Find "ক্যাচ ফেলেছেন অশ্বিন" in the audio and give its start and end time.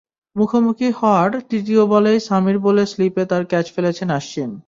3.45-4.51